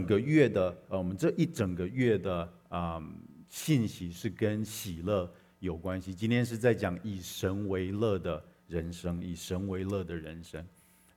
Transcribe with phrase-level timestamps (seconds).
[0.00, 3.02] 整个月的呃，我们这一整个月的啊、
[3.50, 6.14] 信息是跟喜乐有关系。
[6.14, 10.64] 今天是在讲以神为乐的人生，以神为乐的人生。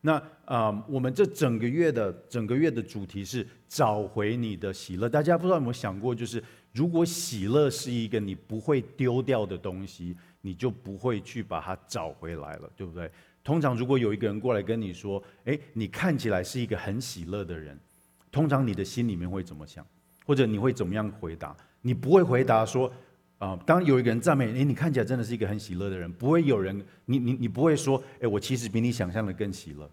[0.01, 5.07] 那啊、呃，我们这整个月的整个月的主题是找回你的喜乐。
[5.07, 6.43] 大家不知道有没有想过，就是
[6.73, 13.09] 如果喜乐是一个你不会丢掉的东西，你就不会去把它找回来了，对不对？
[13.45, 17.79] 通常如果有一个人过来跟你说：“诶，你看起来是一个很喜乐的人。”
[18.33, 19.85] 通常你的心里面会怎么想，
[20.25, 21.55] 或者你会怎么样回答？
[21.83, 22.91] 你不会回答说，
[23.37, 29.87] 啊、当有一个人赞美你，你看起来真的是一个很喜乐的人，不会有人，你你你不会说，哎，我其实比你想象的更喜乐，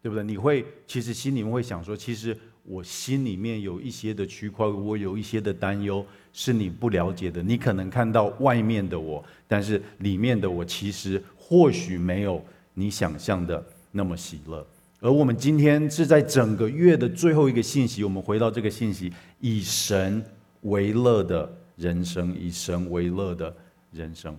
[0.00, 0.24] 对不对？
[0.24, 7.42] 你会其实心里面会想说，其实我心里面有一些的区块，我有一些的担忧是你不了解的。
[7.42, 14.66] 你可能看到外面的我，但是里面的我其实或许没有你想象的那么喜乐。
[15.00, 20.20] 而我们今天是在整个月的最后一个信息，我们回到这个信息：以神
[20.62, 23.54] 为乐的人生，以神为乐的
[23.92, 24.36] 人生。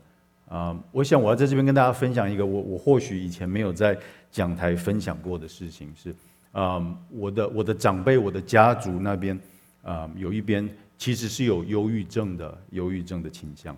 [0.49, 3.97] 啊，我想我要在这边跟大家分享一个我我或许以前没有在
[4.29, 6.13] 讲台分享过的事情是，
[6.51, 9.39] 啊，我的我的长辈，我的家族那边，
[9.81, 13.73] 啊，有一边其实是有忧郁症的，忧郁症的倾向。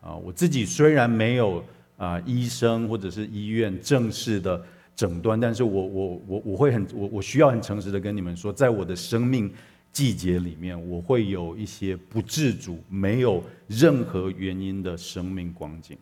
[0.00, 1.62] 啊，我自己虽然没有
[1.98, 4.64] 啊医生或者是医院正式的。
[4.96, 9.52] 诊断，但是我我我我会很我我需要很诚实的跟你们说，在我的生命
[9.92, 15.98] 季节里面，我会有一些不自主、没有任何原因的生命光景，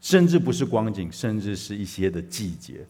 [0.00, 2.84] 甚至不是光景，甚至是一些的季节。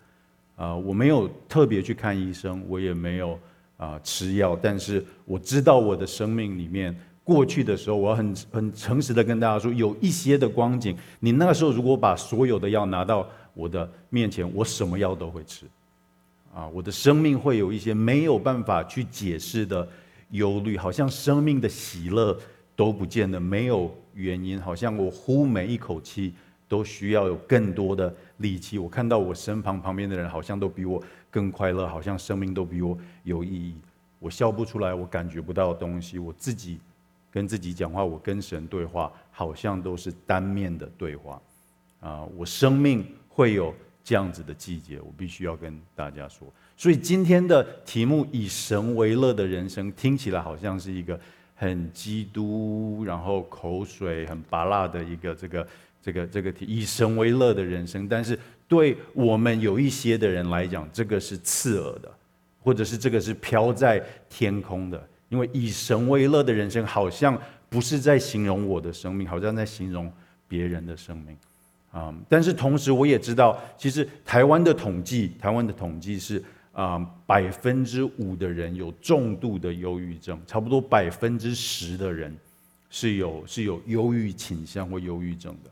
[0.56, 3.38] 啊，我没有特别去看医生，我也没有
[3.76, 13.28] 啊吃药，但是我知道我的生命里面过去的时候，我很很诚实的跟大家说，有一些的光景，你那个时候如果把所有的药拿到。
[13.54, 15.66] 我的面前，我什么药都会吃，
[16.54, 19.86] 啊，我的生命会有一些没有办法去解释的
[20.30, 22.38] 忧虑，好像生命的喜乐
[22.74, 26.32] 都不见得没有原因，好像我呼每一口气
[26.66, 28.78] 都需要有更多的力气。
[28.78, 33.74] 我看到我身旁旁边的人好像都比我更快乐，好像生命都比我有意义。
[34.18, 36.78] 我笑不出来，我感觉不到东西，我自己
[37.30, 41.42] 跟自己讲话，我跟神对话，好像都是单面的对话，
[42.00, 43.04] 啊，我生命。
[43.34, 46.46] 会有这样子的季节，我必须要跟大家说。
[46.76, 51.18] 所以今天的题目“以神为乐的人生”听起来好像是一个
[51.54, 55.68] 很基督，然后口水很拔辣的一个这个
[56.02, 58.06] 这个这个题“以神为乐的人生”。
[58.08, 62.10] 但是对我们有一些的人来讲，这个是刺耳的，
[62.60, 65.08] 或者是这个是飘在天空的。
[65.28, 70.12] 因为“以神为乐的人生”好像不是在形容我的生命，好像在形容
[70.48, 71.36] 别人的生命。
[71.92, 76.42] 啊，但是同时我也知道，其实台湾的统计，台湾的统计是
[76.72, 82.34] 啊，百分之五的人有重度的忧郁症，差不多百分之十的人
[82.88, 85.70] 是有是有忧郁倾向或忧郁症的，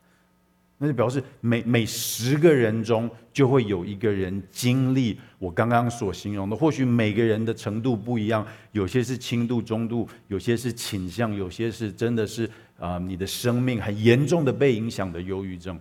[0.77, 12.47] 那就表示每每十个人中就会有一个人经历我刚刚所形容的，或许每个人的程度不一样，有些是轻度、中度，有些是倾向，有些是真的是
[12.79, 15.81] 啊，你的生命很严重的被影响的忧郁症。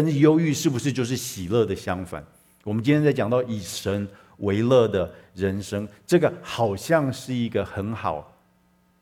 [0.00, 2.24] 但是忧郁是不是就是喜乐的相反？
[2.62, 8.32] 我们今天在讲到以神为乐的人生，这个好像是一个很好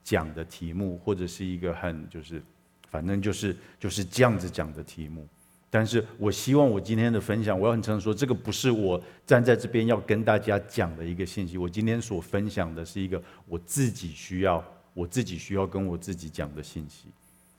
[0.02, 2.42] 讲的题目，或者是一个很就是
[2.88, 5.28] 反正就是就是这样子讲的题目。
[5.68, 11.58] 但是我希望我今天的分享，我要很诚实说，这个不是我站在这边要跟大家讲的一个信息。
[11.58, 14.64] 我今天所分享的是一个我自己需要，
[14.94, 17.08] 我自己需要跟我自己讲的信息。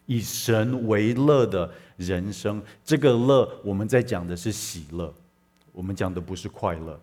[0.07, 5.13] 以神为乐的人生，这个乐我们在讲的是喜乐，
[5.71, 6.99] 我们讲的不是快乐，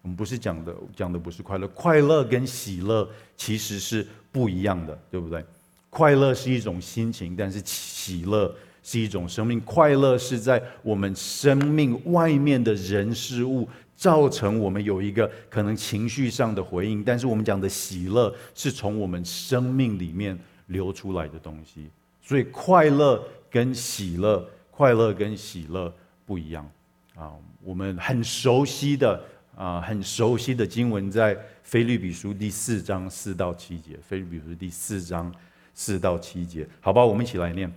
[0.00, 5.44] 我们不是讲的讲的不是快乐，快乐跟喜乐其实是不一样的，对不对？
[5.90, 9.60] 快乐是一种心情，但是喜乐是一种生命。
[9.60, 21.88] 快乐是在我们生命外面的人事物造成我们有一个可能情绪上的回应，但是我们讲的喜乐是从我们生命里面流出来的东西。
[22.22, 25.92] 所以快乐跟喜乐，快乐跟喜乐
[26.24, 26.66] 不一样
[27.16, 27.32] 啊。
[27.62, 29.22] 我们很熟悉的
[29.56, 33.98] 啊，很熟悉的经文在腓立比书第四章四到七节。
[34.08, 35.32] 腓立比书第四章
[35.74, 37.70] 四到七节，好吧，我们一起来念：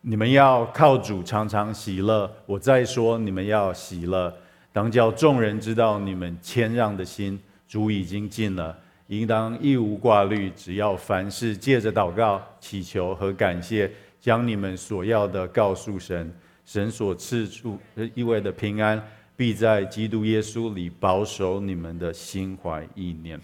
[0.00, 2.30] 你们要靠主常常喜乐。
[2.46, 4.34] 我再说，你们要喜乐，
[4.72, 8.78] 当叫众人知道你们谦让的心，主已经尽了。
[9.08, 13.90] 应当一无挂虑，只要凡事借着祷告、祈求和感谢，
[14.20, 16.32] 将你们所要的告诉神。
[16.64, 17.78] 神所赐出
[18.14, 19.02] 意味的平安，
[19.36, 23.38] 必在基督耶稣里保守你们的心怀意念。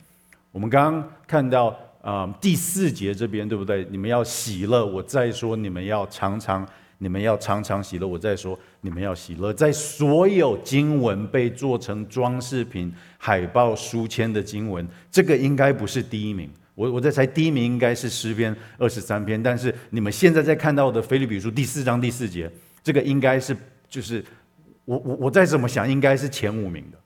[0.52, 3.86] 我们刚刚看到啊、第四节这边，对不对？
[3.90, 4.86] 你们要喜乐。
[4.86, 6.66] 我再说，你们要常常，
[6.98, 8.06] 你们要常常喜乐。
[8.06, 9.52] 我再说，你们要喜乐。
[9.52, 16.50] 在所有经文被做成装饰品、海报、书签的经文，这个应该不是第一名。
[16.74, 19.42] 我我在猜，第一名应该是诗篇二十三篇。
[19.42, 22.48] 但是你们现在在看到的腓立比书第四章第四节，
[22.82, 23.56] 这个应该是
[23.88, 24.24] 就是
[24.84, 26.98] 我我我再怎么想，应该是前五名的，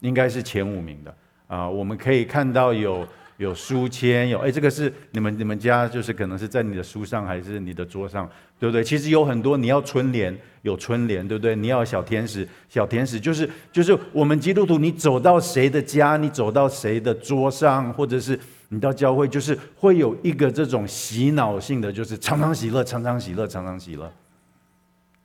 [0.00, 1.14] 应该是前五名的。
[1.46, 3.06] 啊，我们可以看到有
[3.40, 8.28] 有书签，有哎，这个是你们你们家就是可能是在你的书上还是你的桌上，
[8.58, 8.84] 对不对？
[8.84, 11.56] 其实有很多，你要春联，有春联，对不对？
[11.56, 18.38] 你要小天使，小天使就是就是我们基督徒，你走到谁的家，你走到谁的桌上，或者是
[18.68, 24.12] 你到教会，就是会有一个这种洗脑性的，就是常常喜乐，常常喜乐，常常喜乐。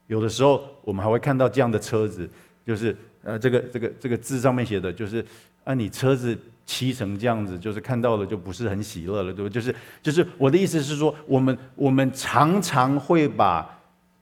[0.07, 2.29] 有的时候我们还会看到这样的车子，
[2.65, 5.25] 就是呃，这个这个这个字上面写的就是。
[5.65, 9.49] 啊，你车子漆成这样子，就是看到了就不是很喜乐了，对不？
[9.49, 13.69] 就是就是我的意思是说，我们我们常常会把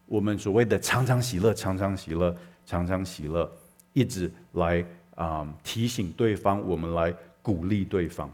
[0.06, 2.36] 我们所谓的常常喜乐、常常喜乐、
[2.66, 3.50] 常常喜乐，
[3.94, 4.84] 一直来
[5.16, 8.30] 啊、提醒对方，我们来鼓励对方。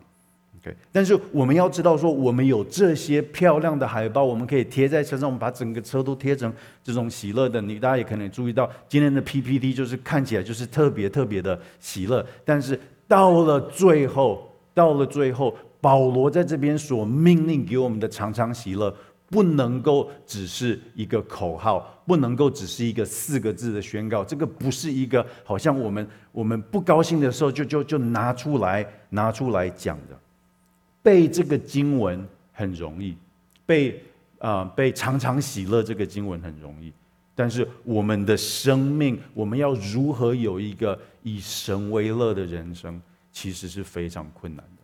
[0.60, 6.52] OK，但是我们要知道说，我们有这些漂亮的海报，我们可以贴在车上，我们把整个车都贴成
[6.84, 7.62] 这种喜乐的。
[7.62, 12.80] 你大家也可能注意到，今天的 PPT 就是看起来就是特别特别的喜乐，但是。
[13.10, 18.96] 到了最后，到了最后，保罗在这边所命令给我们的常常喜乐，
[19.32, 24.24] 不能够只是一个口号，不能够只是一个四个字的宣告。
[24.24, 30.16] 这个不是一个好像我们我们不高兴的时候就就就拿出来拿出来讲的。
[31.02, 32.24] 背这个经文
[32.54, 33.18] 很容易，
[33.66, 34.00] 背
[34.38, 36.94] 啊、背常常喜乐这个经文很容易。
[37.40, 43.02] 但是我们的生命，我们要如何有一个以神为乐的人生，
[43.32, 44.84] 其实是非常困难的。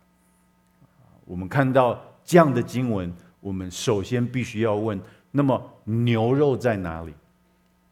[1.26, 4.98] 我们看到这样的经文，我们首先必须要问：
[5.30, 7.12] 那么牛肉在哪里？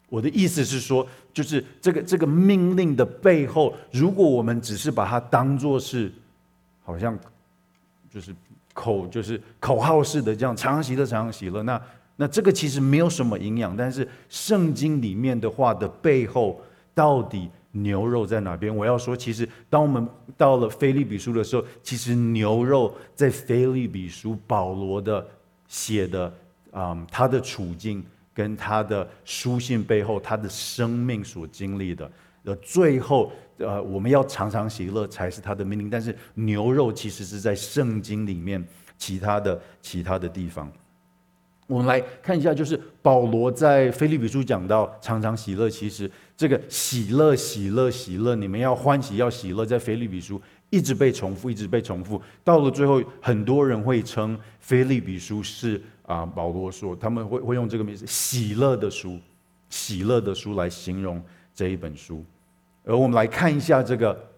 [0.08, 6.10] 我的意思是说，就是这个这个命令的背后，如果我们只是把它当作是，
[6.82, 7.18] 好像
[8.08, 8.34] 就是
[8.72, 11.78] 口就是口号式的这样，常常喜乐，常常喜乐，那。
[12.16, 16.60] 那这个其实没有什么营养，但是圣经里面的话的背后，
[16.94, 18.74] 到底牛肉在哪边？
[18.74, 20.06] 我要说，其实当我们
[20.36, 25.26] 到了腓利比书的时候，其实牛肉在腓利比书保罗的
[25.66, 26.32] 写的、
[26.72, 32.08] 嗯，他的处境跟他的书信背后，他的生命所经历的，
[32.44, 35.90] 呃，最后呃，我们要常常喜乐才是他的命令。
[35.90, 38.64] 但是牛肉其实是在圣经里面
[38.96, 40.70] 其他的其他的地方。
[41.66, 52.20] 我们来看一下，就是保罗在腓利比书讲到常常喜乐，其实这个喜乐、喜乐、喜乐，你们要欢喜、要喜乐，在腓利比书一直被重复，一直被重复。
[52.42, 59.18] 到了最后，很多人会称腓利比书是啊，保罗说他们会会用这个名字“喜乐的书
[59.70, 61.22] ”，“喜乐的书”来形容
[61.54, 62.22] 这一本书。
[62.84, 64.33] 而我们来看一下这个。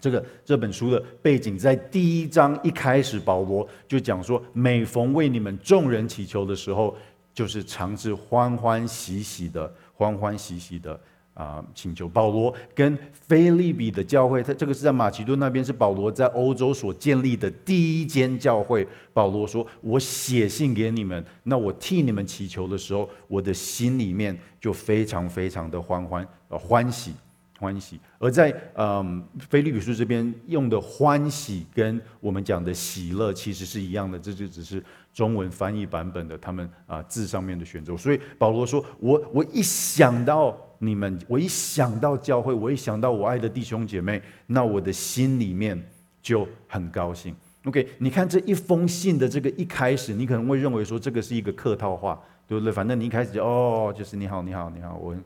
[0.00, 6.94] 这个这本书的背景，在第一章一开始，保罗就讲说：每逢为你们众人祈求的时候，
[7.32, 11.00] 就是常是欢欢喜喜的，欢欢喜喜的
[11.32, 12.08] 啊、请求。
[12.08, 18.86] 保罗跟腓利比的教会，他这个是在马其顿那边，是保罗在欧洲所建立的第一间教会。
[19.12, 27.14] 保罗说：“我写信给你们，那我替你们祈求的时候，我的心里面就非常非常的欢欢呃欢喜。”
[27.64, 37.96] 欢喜，而在嗯菲律比书这边用的欢喜跟我们讲的喜乐其实是一样的，这就只是中文翻译版本的他们啊字上面的选择。
[37.96, 45.82] 所以保罗说：“我我一想到你们，我一想到教会，我一想到我爱的弟兄姐妹，那我的心里面
[46.20, 52.70] 就很高兴。” OK，你看这一封信的这个一开始，你可能会认为说这个是一个客套话，对不对？
[52.70, 55.16] 反正你一开始就哦，就是你好，你好，你好，我。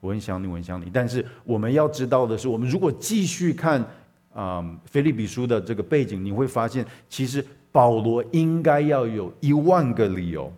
[0.00, 0.88] 我很想你，我很想你。
[0.92, 3.84] 但是我们要知道的是，我们如果继续看
[4.32, 10.52] 啊《腓立比书》的这个背景，你会发现，其实保罗应该要有一万个理由，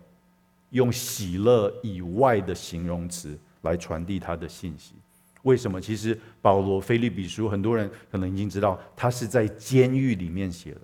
[0.69, 4.93] 用喜乐以外的形容词来传递他的信息。
[5.41, 5.81] 为什么？
[5.81, 10.81] 其实保罗《腓立比书》，很多人可能已经知道，他是在监狱里面写的，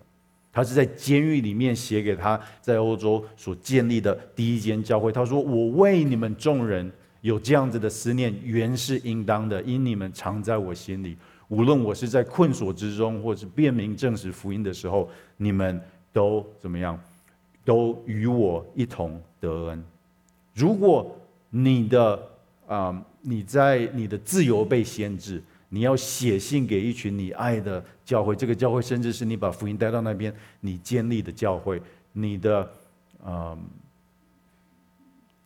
[0.51, 5.11] 他是在监狱里面写给他在欧洲所建立的第一间教会。
[5.11, 6.91] 他说：“我为你们众人。”
[7.27, 11.17] 有这样子的思念，原是应当的，因你们常在我心里。
[11.49, 15.81] 无论我是在困锁之中，或是辩明证实福音的时候，你们
[16.13, 16.97] 都怎么样？
[17.65, 19.83] 都与我一同得恩。
[20.53, 21.13] 如果
[21.49, 22.17] 你的
[22.65, 31.81] 啊、你在你的自由被限制，你要写信给一群你爱的教会，这个教会甚至是你把福音带到那边，你建立的教会，
[32.13, 32.71] 你的
[33.25, 33.57] 嗯、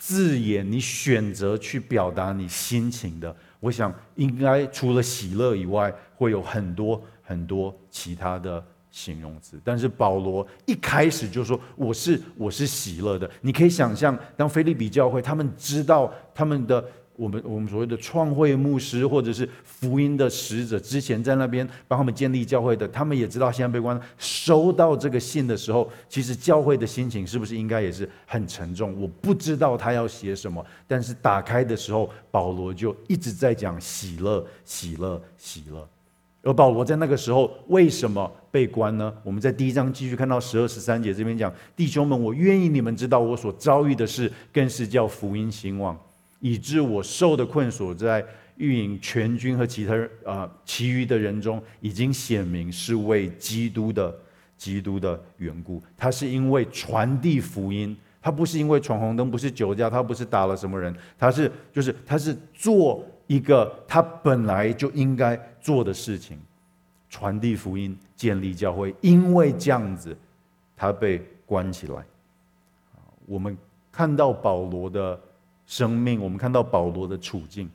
[0.01, 9.62] 字眼，你选择去表达你心情的，我想应该除了喜乐以外，会有很多很多其他的形容词。
[9.63, 16.84] 但是保罗一开始就说我是我是喜乐的，你可以想象，当菲利比教会他们知道他们的。
[17.22, 24.00] 我们我们所谓的创会牧师，或者是福音的使者，之前在那边帮他们建立教会的，他们也知道现在被关。
[24.18, 29.00] 收到这个信的时候，其实教会的心情是不是应该也是很沉重？
[29.00, 35.88] 我不知道他要写什么，但是打开的时候，保罗就一直在讲喜乐、喜乐、喜乐。
[36.42, 39.13] 而保罗在那个时候为什么被关呢？
[39.24, 45.96] 我们在第一章继续看到十二、十三节这边讲：弟兄们，我愿意你们知道我所遭遇的事，更是叫福音兴旺。
[46.42, 48.26] 以致我受的困所在
[48.58, 49.96] 运营全军和其他
[50.26, 54.14] 啊、呃、其余的人中，已经显明是为基督的
[54.58, 55.82] 基督的缘故。
[55.96, 66.40] 他是因为传递福音，他不是因为闯红灯，不是酒驾，他不是打了什么人，他是就是他是做一个他本来就应该做的事情，
[67.10, 68.94] 传递福音，建立教会。
[69.02, 70.16] 因为这样子，
[70.76, 72.04] 他被关起来。
[73.28, 73.58] 我们
[73.92, 75.20] 看到保罗的。
[75.72, 77.70] 生命，我们看到保罗的处境，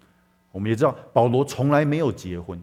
[0.53, 2.63] 我们也知道保罗从来没有结婚，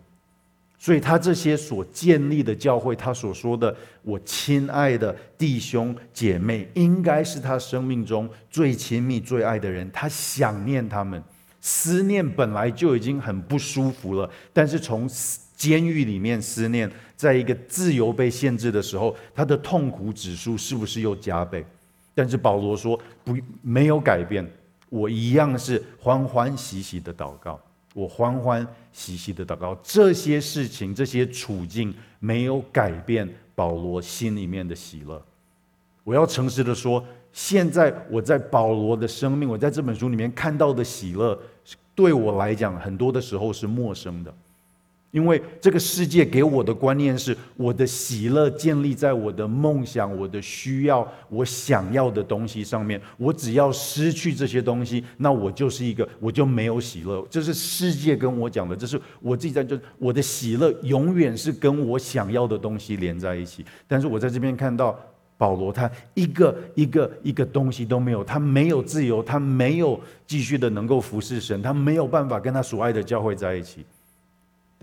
[0.78, 9.90] 所以他这些所建立的教会，他所说的“我亲爱的弟兄姐妹”，应该是他生命中最亲密、最爱的人。
[9.92, 11.22] 他想念他们，
[11.60, 15.10] 思念本来就已经很不舒服了，但是从
[15.56, 21.66] 监狱里面思念，在一个自由被限制的时候，他的痛苦指数是不是又加倍？
[22.14, 24.48] 但是保罗说不，没有改变。
[24.94, 27.60] 我一样是欢欢喜喜的祷告，
[27.96, 29.76] 我欢欢喜喜的祷告。
[29.82, 35.20] 这些事情、这些处境没有改变保罗心里面的喜乐。
[36.04, 41.36] 我要诚实的说，现在我在保罗的生命，我在这本书里面看到的喜乐，
[41.96, 44.32] 对我来讲，很多的时候是陌生的。
[45.14, 53.00] 因为这个世界给我的观念是，我的喜乐建立在我的梦想、我的需要、我想要的东西上面。
[53.18, 57.24] 我只要失去这些东西，那我就是一个，我就没有喜乐。
[57.30, 63.64] 这是世界跟我讲的，这是我自己在，就我的喜乐永远是跟我想要的东西连在一起。
[63.88, 65.00] 但是我在这边看到
[65.38, 73.86] 保罗，他一个一个一个东西都没有，他没有自由，他没有继续的能够服侍神，他没有办法跟他所爱的教会在一起。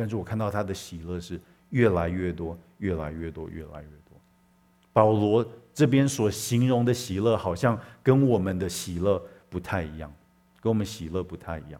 [0.00, 1.38] 但是我看到他的喜乐是
[1.68, 4.18] 越来越多，越来越多，越来越多。
[4.94, 10.10] 保罗这边所形容的喜乐，好像跟我们的喜乐不太一样，
[10.62, 11.78] 跟我们喜乐不太一样。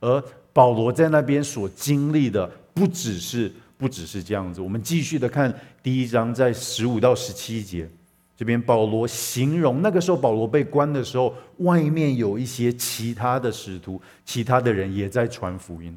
[0.00, 0.20] 而
[0.52, 2.44] 保罗在那边所经历的，
[2.74, 4.60] 不只是不只是这样子。
[4.60, 5.54] 我们继续的看
[5.84, 7.88] 第一章，在十五到十七节，
[8.36, 15.96] 这边保罗形容那个时候保罗被关的时候，外面有一些其他的使徒，其他的人也在传福音。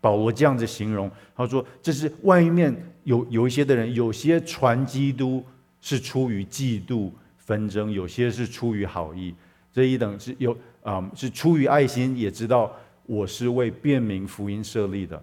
[0.00, 5.44] 保罗这样子形容，他说：“这是外面有有一些的人，有些传基督
[5.82, 9.34] 是出于嫉妒纷争，有些是出于好意。
[9.72, 15.22] 这一等是有啊、是出于爱心，也知道我是为便民福音设立的。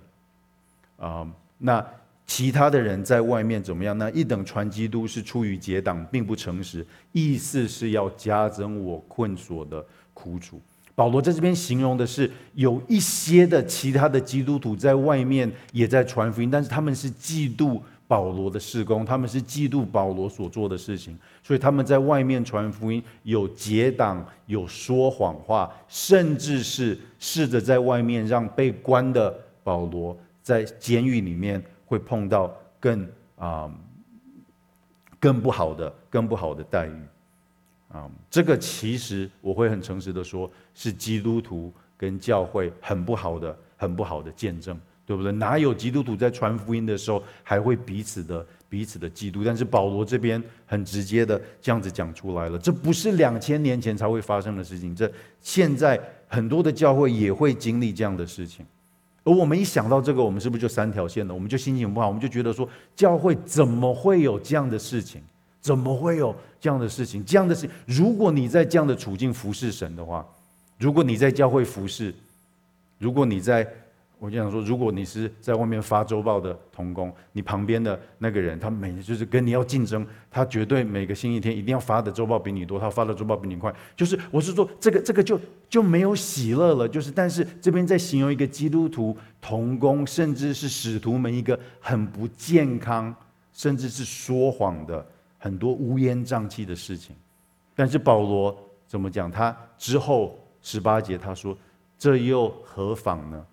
[0.97, 1.83] 啊、那
[2.27, 3.97] 其他的人在外面怎么样？
[3.97, 10.61] 那一等传基督是出于结党，并不诚实，意思是要加增我困锁的苦楚。”
[10.97, 29.31] 保罗在这边形容的是，有一些的其他的基督徒在外面也在传福音，但是他们是嫉妒保罗的事工，他们是嫉妒保罗所做的事情，所以他们在外面传福音，有结党，有说谎话，甚至是试着在外面让被关的
[29.63, 33.71] 保罗在监狱里面会碰到更啊、
[35.19, 37.01] 更不好的、更不好的待遇。
[37.97, 45.31] 嗯，这个其实我会很诚实的说，是基督徒跟教会很不好的、很不好的见证，对不对？
[45.31, 49.43] 哪有基督徒在传福音的时候还会彼此的、彼此的嫉妒？
[49.43, 55.11] 但是保罗这边很直接的这样子讲出来了，这不是两千年前才会发生的事情，这
[55.41, 58.63] 现在很多的教会也会经历这样的事情。
[59.23, 61.33] 而我们一想到这个，我们是不是就三条线了？
[61.33, 65.21] 我们就心情不好，我们就觉得说，教会怎么会有这样的事情？
[65.61, 67.23] 怎么会有这样的事情？
[67.25, 70.25] 这样的事情，如果你在这样的处境服侍神的话，
[70.77, 72.13] 如果你在教会服侍，
[72.97, 73.67] 如果你在
[74.19, 83.71] 我就想说，如果你是在外面发周报的童工，你旁边的那个人，他每就是跟你要竞争，他绝对每个星期天一定要发的周报比你多，他发的周报比你快。
[83.95, 86.89] 就是我是说，这个这个就就没有喜乐了。
[86.89, 93.13] 就是但是这边在形容一个基督徒童工，甚至是使徒们一个很不健康，
[93.53, 95.05] 甚至是说谎的
[95.37, 97.15] 很多乌烟瘴气的事情。
[97.75, 99.29] 但是保罗怎么讲？
[99.29, 101.57] 他之后十八节他说
[101.97, 103.45] ：“这又何妨呢？”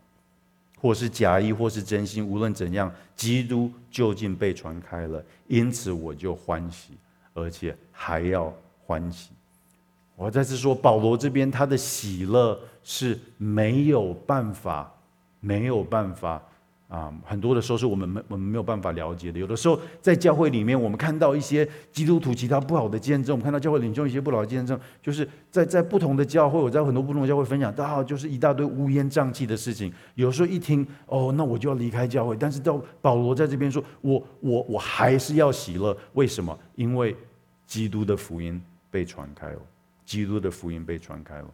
[0.80, 6.98] 或是假意，或是真心，无论怎样，基督究竟被传开了，因此我就欢喜，
[7.32, 8.52] 而且还要
[8.84, 9.30] 欢喜。
[10.14, 14.92] 我再次说，保罗这边他的喜乐是没有办法，
[15.40, 16.42] 没有办法。
[16.94, 19.36] 啊，很多的时候是我们没我们没有办法了解的。
[19.40, 29.92] 有的时候在教会里面，我们看到一些基督徒其他不好的见证，我们看到教会领袖一些不好的见证，就是在在不同的教会，我在很多不同的教会分享到，就是一大堆乌烟瘴气的事情。
[30.14, 32.36] 有时候一听，哦，那我就要离开教会。
[32.38, 36.56] 但是到保罗在这边说，我我我还是要喜乐，为什么？
[36.76, 37.16] 因为
[37.66, 39.58] 基督的福音被传开了，
[40.04, 41.46] 基督的福音被传开了。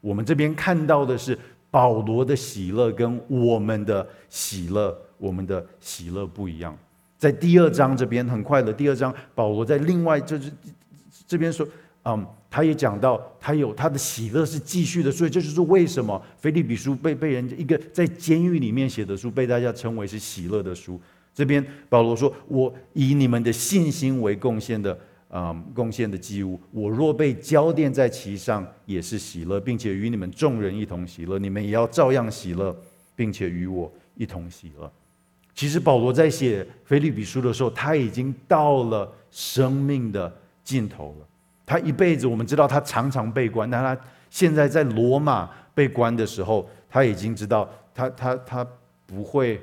[0.00, 1.38] 我们这边看到的是。
[1.70, 6.76] 保罗的喜乐跟我们的喜乐，我们的喜乐不一样。
[7.18, 10.50] 在第二章这边很快的，第二章保罗在另外就是
[11.26, 11.66] 这边说，
[12.04, 21.00] 嗯，他也讲到他有他的喜乐是继续的，所以这就是为什么腓立比书被被人一个在监狱里面写的书被大家称为是喜乐的书。
[21.34, 24.98] 这边保罗说：“我以你们的信心为贡献的。”
[25.28, 31.38] 啊，贡献的祭物，我若被浇奠在其上，也是喜乐，并且与你们众人一同喜乐。
[31.38, 32.74] 你们也要照样喜乐，
[33.14, 34.90] 并且与我一同喜乐。
[35.54, 41.26] 其实保罗在写腓利比书的时候，他已经到了生命的尽头了。
[41.66, 48.66] 他一辈子，我们知道他常常被关，但他现在在罗马被关的时候，他已经知道他他他
[49.04, 49.60] 不会，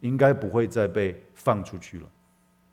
[0.00, 2.06] 应该不会再被放出去了。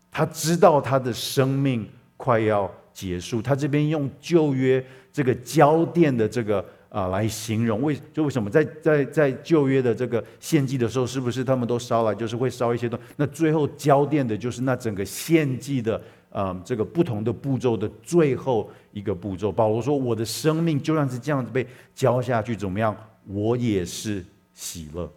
[0.10, 1.86] 他知道他的生命。
[2.20, 13.06] 快要结束，他这边用旧约这个浇奠的这个啊来形容，为就为什么在在在旧约的这个献祭的时候，是不是他们都烧了，就是会烧一些东西？
[13.16, 19.50] 那最后浇奠的就是那整个献祭的啊这个不同的步骤的最后一个步骤。
[19.50, 22.94] 保罗说：“我的生命就算是这样子被浇下去，怎么样？
[23.28, 25.10] 我也是喜乐。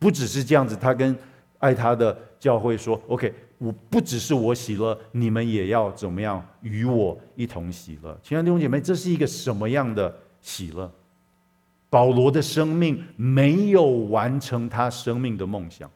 [0.00, 1.16] 不只是这样子，他跟
[1.58, 8.18] 爱他的教会说：‘OK。’我不只是我喜乐，你们也要怎么样与我一同喜乐？
[8.22, 10.90] 亲爱的弟兄姐妹，这是一个什么样的喜乐？
[11.88, 15.90] 保罗的生命没有完成他生命的梦想。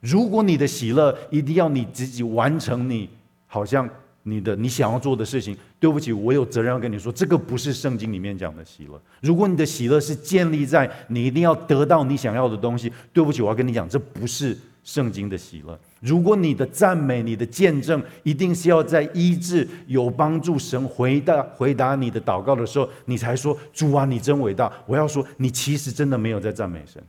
[0.00, 3.10] 如果你的喜乐一定要你自己完成你，你
[3.46, 3.88] 好像
[4.22, 9.00] 你的你想要做的事情，对不起，我有责任要跟你说，这个不是圣经里面讲的喜乐。
[9.22, 14.58] 如果你的喜乐是建立在你一定要得到你想要的东西，对不起，我要跟你讲，这不是。
[14.84, 15.76] 圣经的喜乐。
[16.00, 24.70] 如果你的赞美、你的见证，一定是要在医治、有帮助、神回答回答你的祷告的时候，你才说主啊，你真伟大。
[24.86, 27.02] 我要说，你其实真的没有在赞美神。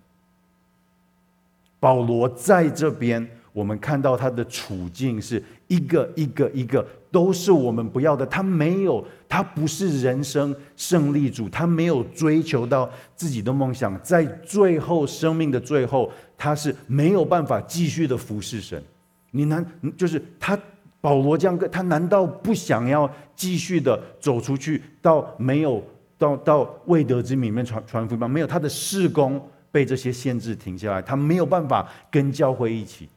[1.78, 6.86] 保罗在这边，我们看到他的处境是一个一个一个。
[7.12, 8.26] 都是我们不要的。
[8.26, 18.84] 他没有，他不是人生胜利组，他没有追求到自己的梦想，在最后生命的最后，他是没有办法继续的服侍神。
[19.32, 20.60] 你难，就是他
[21.00, 25.82] 保罗这样跟，他难道不想要继续的走出去，到没有
[26.18, 28.28] 到到未得之民里面传传福音吗？
[28.28, 33.08] 没有，他的事工被这些限制停下来，他没有办法跟教会一起。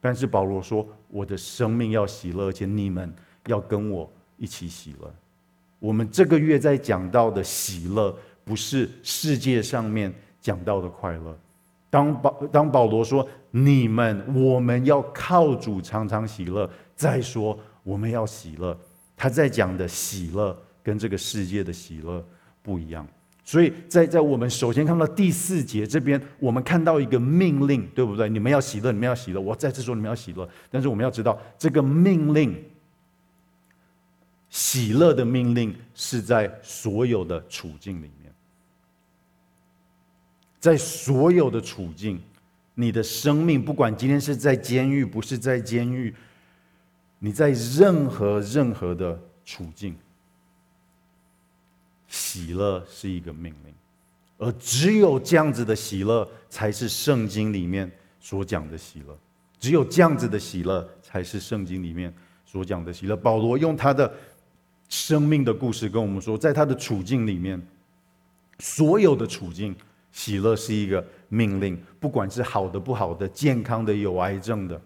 [0.00, 3.10] 但是保罗说：“我的生命要喜乐，而且你们
[3.46, 5.10] 要跟我一起喜乐。”
[5.80, 11.38] 我们这个月在讲到的喜乐，不是世界上面讲到的快乐。
[11.88, 18.76] 当保当保罗说：“你们我们要靠主常常喜乐。”再说我们要喜乐，
[19.16, 22.22] 他在讲的喜乐跟这个世界的喜乐
[22.62, 23.06] 不一样。
[23.48, 28.28] 所以在在我们首先看到第四节这边，我们看到一个命令，对不对？
[28.28, 29.40] 你们要喜乐，你们要喜乐。
[29.40, 30.46] 我再次说，你们要喜乐。
[30.68, 32.60] 但是我们要知道，这个命令，
[34.50, 38.34] 喜乐的命令是在所有的处境里面，
[40.58, 42.20] 在所有的处境，
[42.74, 46.12] 你的生命，不管今天是在监狱，不是在监狱，
[47.20, 49.94] 你在任何任何的处境。
[52.16, 53.74] 喜乐是一个命令，
[54.38, 59.16] 而只有这样子的喜乐，才是圣经里面所讲的喜乐。
[59.60, 62.12] 只有这样子的喜乐，才是圣经里面
[62.46, 63.14] 所讲的喜乐。
[63.14, 64.10] 保罗用他的
[64.88, 67.60] 生命的故事跟我们说，在他的处境里面，
[68.60, 69.76] 所有的处境，
[70.10, 74.80] 喜乐是一个命令，不管是好的、不好的、健康的、有癌症的、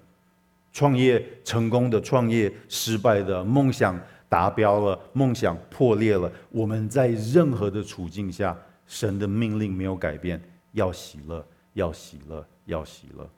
[0.72, 3.96] 创业成功的、创业失败的、梦想
[4.30, 10.40] 达标了、梦想破裂了，我们在任何的处境下，神的命令没有改变，
[10.72, 13.28] 要喜乐，要喜乐，要喜乐。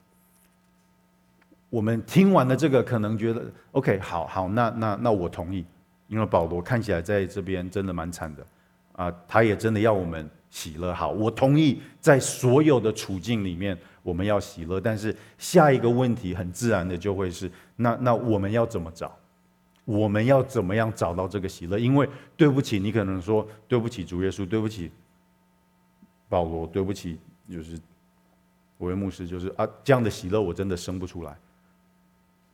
[1.70, 5.64] 我们听完了这个，可能觉得 OK，好好，那那那我同意，
[6.08, 8.46] 因为保罗看起来在这边真的蛮惨的
[8.92, 10.92] 啊，他也真的要我们喜乐。
[10.92, 14.78] 好，我同意，在所有的处境里面，我们要喜乐。
[14.78, 19.10] 但是下一个问题很自然的就会是，那那我们要怎么找？
[19.84, 21.78] 我们要怎么样找到这个喜乐？
[21.78, 24.90] 因为对不起，你可能说对不起主耶稣，对不起
[26.28, 27.18] 保罗，对不起，
[27.50, 27.78] 就是
[28.78, 31.36] 我为牧师，就是啊，这样的喜乐我真的生不出来。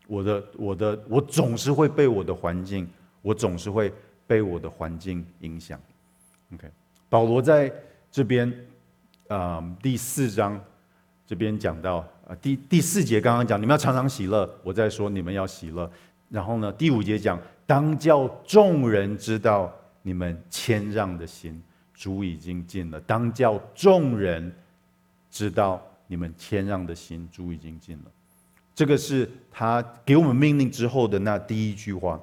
[0.07, 2.88] 我的我的我总是会被我的环境，
[3.21, 3.93] 我总是会
[4.27, 5.79] 被我的环境影响。
[6.55, 6.67] OK，
[7.11, 7.71] 保罗在
[8.11, 8.51] 这边
[9.29, 10.59] 啊、第四章
[11.27, 15.91] 这边讲到啊第第四节刚刚讲你们要常常喜乐，我在说你们要喜乐。
[16.29, 21.62] 然后呢第五节讲当叫众人知道你们谦让的心，
[21.95, 23.01] 主已经尽了。
[23.01, 24.55] 当叫众人
[25.31, 28.05] 知道你们谦让的心，主已经尽了。
[28.75, 32.21] 这个是他给我们命令之后的那第一句话，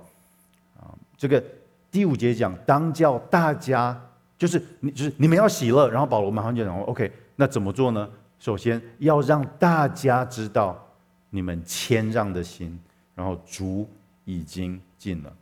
[0.79, 1.43] 啊，这个
[1.91, 4.01] 第五节讲，当叫大家，
[4.37, 5.89] 就是你，就是你们要喜乐。
[5.89, 8.09] 然后保罗马上就讲，OK，那怎么做呢？
[8.39, 10.81] 首先要让大家知道
[11.29, 12.79] 你们谦让的心，
[13.15, 13.89] 然后主
[14.25, 15.33] 已经尽了。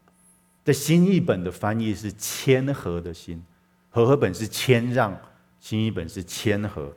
[0.63, 3.43] 在新译本的翻译是谦和的心，
[3.89, 5.13] 和合本是谦让，
[5.59, 6.95] 新译本是谦和。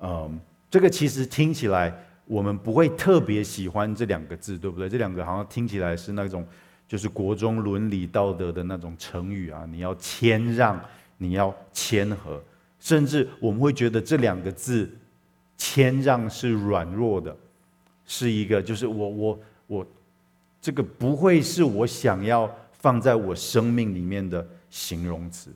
[0.00, 1.94] 嗯，这个其实听起来。
[2.26, 4.88] 我们不会特别喜欢这两个字，对不对？
[4.88, 6.42] 这两个好像听起来是那种，
[6.88, 9.66] 就是国中伦理道德的那种成语啊。
[9.70, 10.82] 你要谦让，
[11.18, 12.42] 你要谦和，
[12.80, 14.90] 甚至我们会觉得这两个字
[15.58, 17.36] “谦让”是软弱的，
[18.06, 19.86] 是一个就是我我我，
[20.64, 25.50] 这个不会是我想要放在我生命里面的形容词。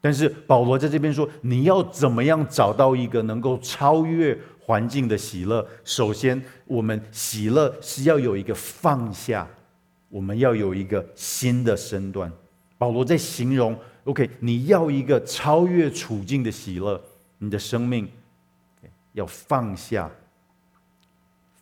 [0.00, 9.48] 但是保罗在这边说，你要怎么样找到一个能够超越环境的喜乐，首先，我们喜乐是要有一个放下，
[10.08, 12.30] 我们要有一个新的身段。
[12.78, 17.02] 保罗在形容，OK，你要一个超越处境的喜乐，
[17.38, 18.08] 你的生命
[19.14, 20.08] 要放下，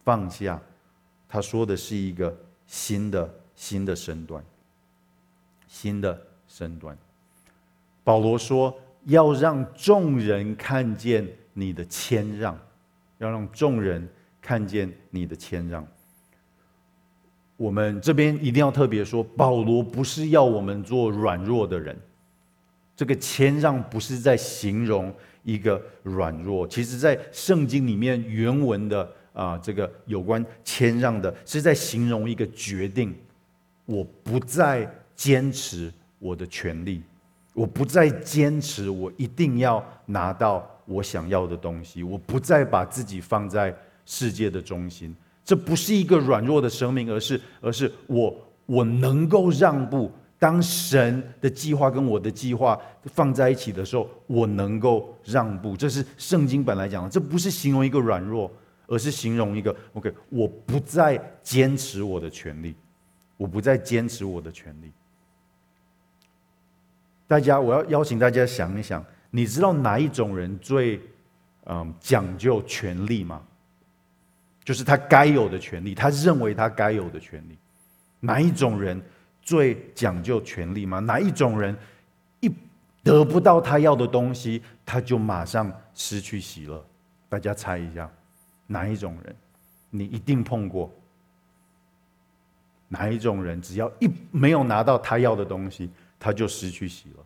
[0.04, 0.60] 放下。
[1.26, 2.36] 他说的是一个
[2.74, 4.44] 新的新的身段，
[5.68, 6.98] 新的身段。
[8.02, 12.58] 保罗说，要让众人看见你的谦让。
[13.18, 14.06] 要让众人
[14.42, 15.86] 看见你的谦让。
[17.56, 21.96] 我们这边一定要特别说，保罗不是要我们做软弱的人。
[22.96, 33.14] 这个谦让不是在形容一个软弱，其实在圣经里面原文的啊，这个有关谦让的，是在形容一个决定。
[33.84, 37.02] 我不再坚持我的权利，
[37.52, 40.66] 我不再坚持我一定要拿到。
[40.86, 45.16] 我想要的东西，我不再把自己放在世界的中心。
[45.42, 50.12] 这不是一个软弱的生命，而是，而是我我能够让步。
[50.38, 55.74] 当神的计划跟我的计划放在一起的时候，我能够让步。
[55.74, 58.50] 这是圣经本来讲的，这不是形容一个软弱，
[58.86, 60.12] 而是形容一个 OK。
[60.28, 62.74] 我不再坚持我的权利，
[63.36, 64.92] 我不再坚持我的权利。
[67.26, 69.04] 大家，我要邀请大家想一想。
[69.30, 71.00] 你知道哪一种人最，
[71.64, 73.42] 嗯，讲究权利吗？
[74.62, 77.58] 就是他该有的权利，他认为他该有的权利。
[78.20, 79.02] 哪一种人
[79.42, 81.00] 最讲究权利吗？
[81.00, 81.76] 哪一种人
[82.40, 82.50] 一
[83.02, 86.82] 得不到他要的东西，他就马上失去喜乐？
[87.28, 88.08] 大家猜一下，
[88.66, 89.36] 哪一种人？
[89.90, 90.92] 你一定碰过。
[92.88, 97.24] 哪一种人只要一没有拿到他要的东西，他就失去喜乐？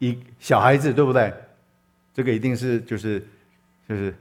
[0.00, 1.32] 一小孩子对不对？
[2.14, 3.24] 这个一定是就是
[3.88, 4.12] 就是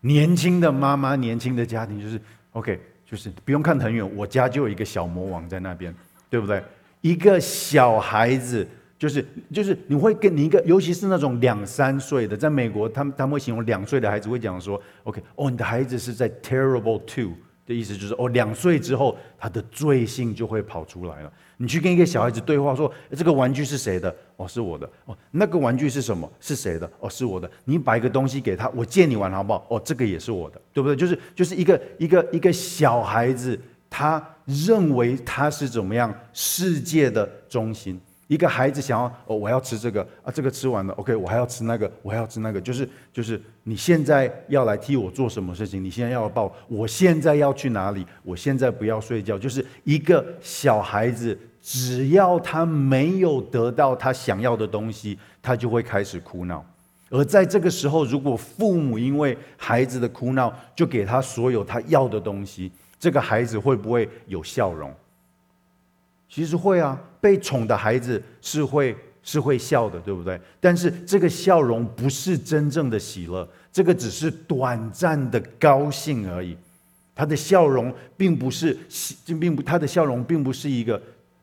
[0.00, 2.20] 年轻的妈妈，年轻的家庭，就是
[2.52, 5.94] OK，就是不用看很远，我家就有一个小魔王在那边，
[6.28, 6.64] 对不对？
[7.00, 8.66] 一个小孩子，
[8.98, 17.32] 就是就是你会跟你一个，尤其是那种两三岁的，在美国，他们他们会形容两岁的孩子会讲说，OK，哦，你的孩子是在 terrible two
[17.64, 21.32] 的意思，就是哦，两岁之后他的罪性就会跑出来了。
[21.60, 24.14] 你去跟一个小孩子对话，说：“这个玩具是谁的？
[24.36, 24.88] 哦，是我的。
[25.06, 26.30] 哦，那个玩具是什么？
[26.38, 26.88] 是谁的？
[27.00, 27.50] 哦，是我的。
[27.64, 29.66] 你把一个东西给他，我借你玩好不好？
[29.68, 30.94] 哦，这个也是我的，对不对？
[30.94, 33.58] 就是就是一个一个一个小孩子，
[33.90, 45.82] 他认为他是怎么样世界的中心，一个孩子想要哦，我要吃这个啊，这个吃完了，OK，我还要吃那个，我还要吃那个，就是就是你现在要来替我做什么事情？
[45.82, 48.06] 你现在要抱，我现在要去哪里？
[48.22, 49.38] 我现在不要睡觉。
[49.38, 56.64] 就是一个小孩子，只要他没有得到他想要的东西，他就会开始哭闹。
[57.10, 64.92] 而在这个时候，如果父母因为孩子的哭闹，就给他所有他要的东西，这个孩子会不会有笑容？
[66.28, 70.40] 其实会啊，被宠的孩子是会是会笑的，对不对？
[70.60, 76.56] 但是这个笑容不是真正的喜乐，这个只是短暂的高兴而已。
[77.14, 81.02] 他的笑容并不是喜，并不他的笑容并不是一个，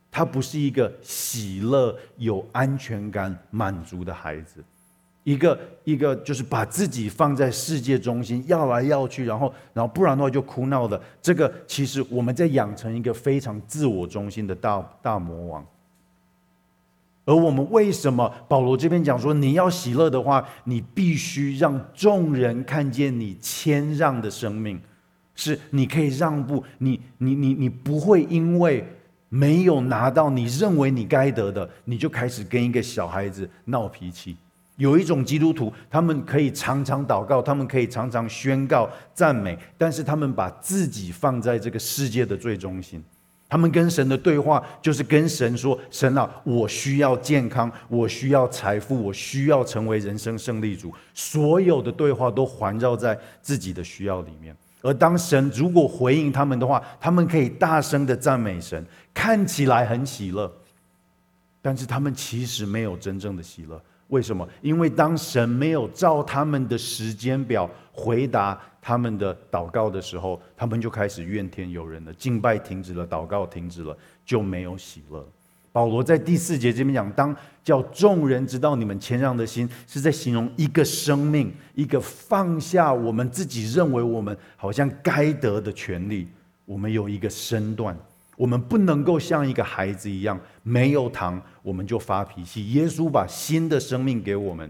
[0.10, 4.64] 他不是一个喜乐、有安全感、满足的孩子。
[5.26, 11.02] 一个一个就是把自己放在世界中心，要来要去，然后然后不然的话就哭闹的。
[11.20, 15.66] 这个其实我们在养成一个非常自我中心的大大魔王。
[17.26, 24.80] 而我们为什么保罗这边讲说，你要喜乐的话，你必须让众人看见你谦让的生命，
[25.34, 28.88] 是你可以让步，你你你你不会因为
[29.28, 34.38] 没有拿到你认为你该得的，你就开始跟一个小孩子闹脾气。
[34.78, 43.04] 有一种基督徒，他们可以常常祷告，他们可以常常宣告赞美，但是他们把自己放在这个世界的最中心。
[43.48, 54.54] 他们跟神的对话就是跟神说：“神啊，我需要健康，我需要财富，我需要成为人生胜利组。”所有的对话都环绕在自己的需要里面。
[54.82, 58.84] 而当神如果回应他们的话，他们可以大声的赞美神，
[59.14, 60.52] 看起来很喜乐，
[61.62, 63.82] 但是他们其实没有真正的喜乐。
[64.08, 64.48] 为什么？
[64.62, 72.14] 因为当神没有照他们的时间表回答他们的祷告的时候，他们就开始怨天尤人了。
[72.14, 75.28] 敬拜停止了，祷告停止了，就没有喜乐。
[75.72, 86.28] 保罗在第四节这边讲，当叫众人知道你们谦让的心，是在形容一个生命，一个放下我们自己认为我们好像该得的权利，
[86.64, 87.98] 我们有一个身段。
[88.36, 92.72] 我们不能够像一个孩子一样，没有糖我们就发脾气。
[92.74, 94.70] 耶稣把新的生命给我们，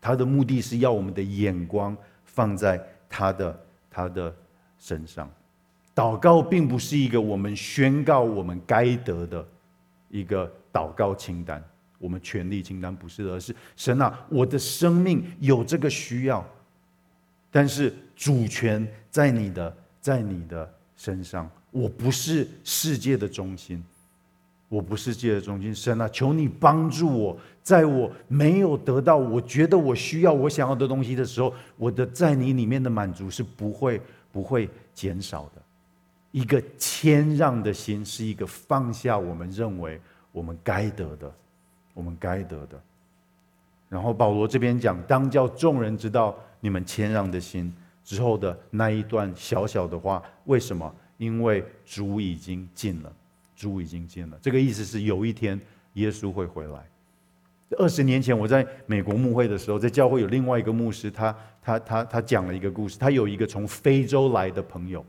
[0.00, 4.34] 他的目的是要我们的眼光放在他的他的
[4.78, 5.30] 身上。
[5.94, 9.46] 祷告并不是一个我们宣告我们该得的
[10.08, 11.62] 一个祷告清单，
[11.98, 16.46] 我们权利清单不是，而是神啊，我的生命有这个需要，
[17.50, 21.50] 但是主权在你的在你的身上。
[21.70, 23.82] 我不是世界的中心，
[24.68, 25.74] 我不是世界的中心。
[25.74, 34.00] 神啊，求你帮助我，在我没有得到我觉得我需要我想要的东西的时候，我的在你里面的满足是不会
[34.32, 35.62] 不会减少的。
[36.30, 40.00] 一个谦让的心，是一个放下我们认为
[40.32, 41.32] 我们该得的，
[41.94, 42.80] 我们该得的。
[43.88, 47.72] 然后保罗这边讲，当叫众人知道你们谦让的心
[48.04, 50.94] 之后的那一段小小的话，为什么？
[51.18, 53.12] 因为主已经近了，
[53.54, 54.38] 主已经近了。
[54.40, 55.60] 这个意思是有一天
[55.94, 56.84] 耶稣会回来。
[57.72, 62.98] 二十年前我在美国牧会的时候，在教会有另外一个牧师，他他他他讲了一个故事。
[62.98, 65.04] 他有一个从非洲来的朋友，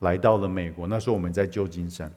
[0.00, 0.88] 来到了美国。
[0.88, 2.10] 那时候我们在旧金山，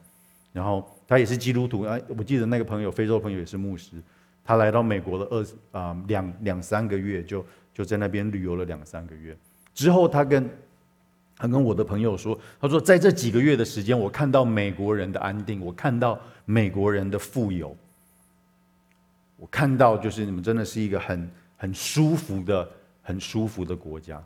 [0.51, 1.83] 然后他也是基督徒。
[1.83, 4.01] 哎，我记得那个朋友，非洲朋友也是牧师。
[4.43, 5.45] 他来到美国的二
[5.79, 9.37] 啊两两三个月，就就在那边旅游了两三个月。
[9.73, 10.49] 之后他跟
[11.37, 17.75] 他跟我的朋友说：“他说，在这几个月的时间，我看到美国人的安定，我看到美国人的富有，
[19.35, 22.69] 我看到就是你们真的是一个很很舒服的、
[23.01, 24.23] 很舒服的国家。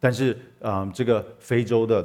[0.00, 2.04] 但是，啊、这个非洲的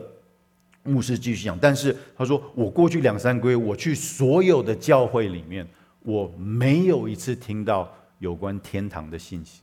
[0.83, 5.67] 牧师继续讲，但是他说，我过去两三个月，我去所有的教会里面，
[6.03, 9.61] 我没有一次听到有关天堂的信息。”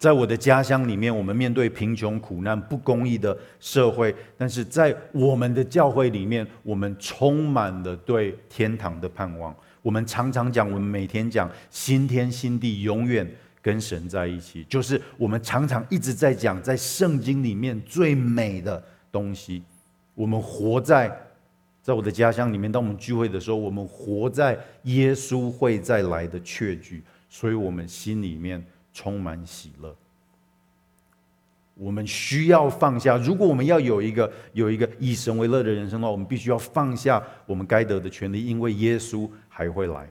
[0.00, 9.54] 在我的家乡里面，我们面对贫穷、苦难、不公义的社会，但是在我们的教会里面，我们充满了对天堂的盼望。
[9.82, 14.64] 我们常常讲，我们每天讲新天新地，永远跟神在一起。
[14.64, 18.82] 就是我们常常一直在讲，在圣经里面最美的
[19.12, 19.62] 东西。
[20.14, 21.14] 我们活在
[21.82, 28.64] 在我的家乡里面，当我们聚会的时候，我们活在耶稣会再来的确据，所以我们心里面。
[29.00, 29.96] 充满喜乐。
[31.74, 33.16] 我们需要放下。
[33.16, 40.06] 如果我们要有一个有一个以神为乐的人生的话，我们必须要放下我们该得的权利，因为耶稣还会来。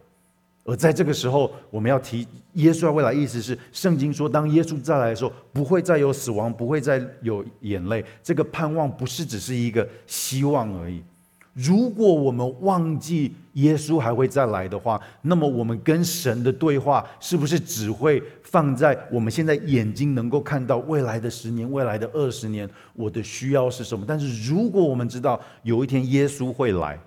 [0.64, 8.04] 而在这个时候，我们要提耶稣还会来，意思是圣经说，当耶稣再来的时候，不会再有死亡，不会再有眼泪。
[8.24, 11.04] 这个盼望不是只是一个希望而已。
[11.54, 24.06] 如果我们忘记耶稣还会再来的话，那么我们跟神的对话是不是只会放在我们现在眼睛能够看到未来的十年、未来的二十年，我的需要是什么？
[24.08, 26.98] 但是如果我们知道有一天耶稣会来，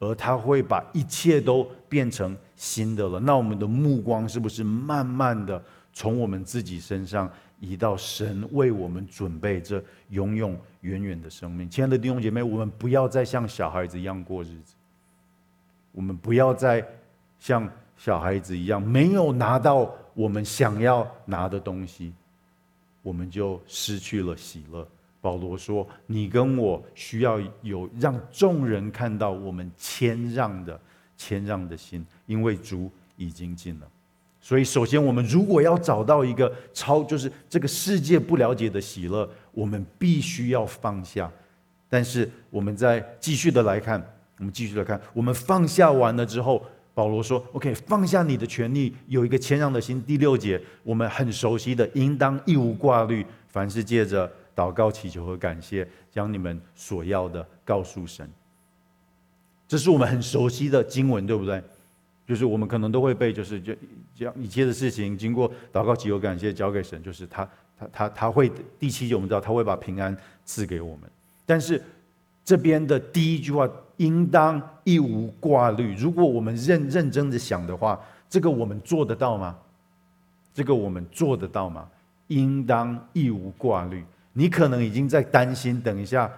[0.00, 5.62] 而他会把一切都变成新的了，那我们的目光是不是慢慢的
[5.94, 7.30] 从我们自己身上？
[7.64, 14.74] 移到神为我们准备这永永远远的生命，亲爱的弟兄姐妹，我们不要再像小孩子一样过日子。
[15.92, 16.86] 我们不要再
[17.38, 22.12] 像小孩子一样，没有拿到我们想要拿的东西，
[23.00, 24.86] 我们就失去了喜乐。
[25.20, 30.78] 保罗说：“你跟我需要有让众人看到我们谦让的
[31.16, 33.88] 谦让的心，因为主已经尽了。”
[34.46, 41.32] 所以，首先，我们如果要找到一个超，就是这个世界不了解的喜乐，我们必须要放下。
[41.88, 43.98] 但是，我们再继续的来看，
[44.36, 58.30] 我们继续的看，我们放下完了之后，保罗说：“OK，放下你的权利，有一个谦让的心。”第六节，我们很熟悉的，应当一无挂虑，凡事借着祷告、祈求和感谢，将你们所要的告诉神。
[59.66, 61.62] 这是我们很熟悉的经文，对不对？
[62.26, 63.74] 就是我们可能都会被，就是就
[64.14, 71.10] 将一切的事情经过祷告、祈求、感谢交给神，就是他他他他会第七节我们知道他会把平安赐给我们。
[71.44, 71.82] 但是
[72.44, 75.94] 这边的第一句话，应当一无挂虑。
[75.94, 79.56] 如果我们认认真的想的话，这个我们做得到吗？
[80.54, 81.88] 这个我们做得到吗？
[82.28, 84.02] 应当一无挂虑。
[84.32, 86.30] 你可能已经在担心，等一下。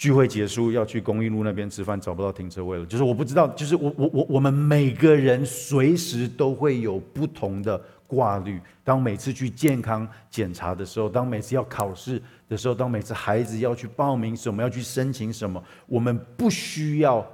[0.00, 2.86] 聚会结束要去公益路那边吃饭，找不到停车位了。
[2.86, 8.58] 就是我不知道，就是我我我我们每个人随时都会有不同的挂虑。
[8.82, 17.30] 当每次去健康检查的时候，当每次要考试的时候，当每次孩子要去报名什么，要去申请什么，我们不需要。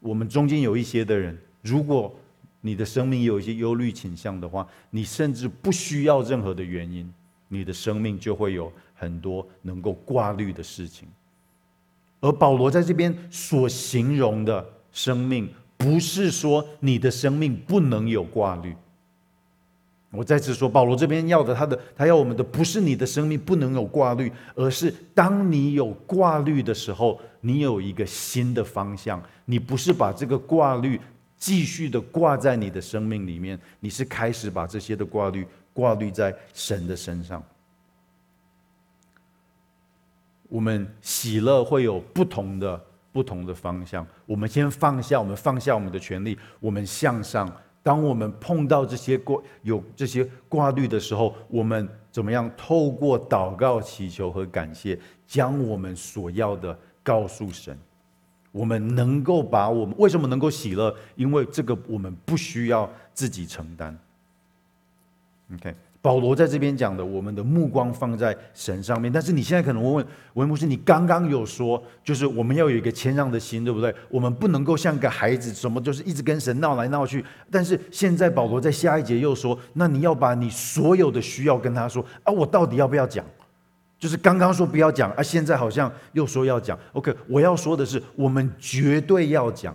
[0.00, 2.12] 我们中间有一些的人，如果
[2.60, 7.08] 你的生命有一些忧虑倾向的话，你甚至不需要任何的原因，
[7.46, 11.06] 你的生命就会有很多能够挂虑的事情。
[12.26, 18.74] 而保罗在这边所形容的生命，不是说你的生命不能有挂虑。
[20.10, 29.22] 我再次说，保罗这边要的，他的他要我们的，不是你的生命不能有挂虑，而是当你有挂虑的时候，你有一个新的方向。
[29.44, 31.00] 你不是把这个挂虑
[31.36, 37.40] 继续的挂在你的生命里面，你是开始把这些的挂虑挂虑在神的身上。
[40.48, 42.80] 我们喜乐会有不同的
[43.12, 44.06] 不同的方向。
[44.24, 47.50] 我们先放下，我们放下我们的权利，我们向上。
[47.82, 52.50] 当我们碰到这些挂有这些挂虑的时候，我们怎么样？
[52.56, 57.78] 透过祷告、祈求和感谢，将我们所要的告诉神。
[58.50, 60.92] 我们能够把我们为什么能够喜乐？
[61.14, 63.96] 因为这个我们不需要自己承担。
[65.54, 65.74] OK。
[66.06, 69.10] 保罗在这边讲的，我们的目光放在神上面。
[69.10, 73.92] 但是你现在可能会问，文牧师，你刚刚有说，就是我们要有一个谦让的心，对不对？
[74.08, 77.24] 我们不能够像个孩子，什么就是一直跟神闹来闹去。
[77.50, 83.24] 但是现在保罗在下一节又说，那你要把你所有的需要跟他说啊，我到底要不要讲？
[83.98, 86.78] 就是刚刚说不要讲啊，现在好像又说要讲。
[86.92, 89.74] OK，我要说的是，我们绝对要讲，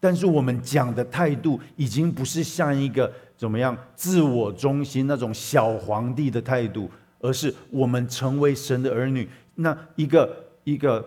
[0.00, 3.12] 但是我们讲的态度已经不是像一个。
[3.36, 3.76] 怎么样？
[3.94, 11.04] 自我中心那种小皇帝的态度，而是我们成为神的儿女，那一个一个